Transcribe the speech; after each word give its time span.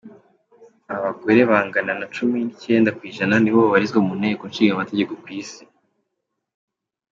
Abagore 0.95 1.39
bangana 1.49 1.87
na 1.93 1.99
nacumi 1.99 2.37
nicyenda 2.41 2.89
kw’ijana 2.97 3.35
nibo 3.39 3.57
babarizwa 3.61 3.99
mu 4.07 4.13
nteko 4.19 4.43
nshingamategeko 4.47 5.11
ku 5.21 5.27
isi 5.39 5.63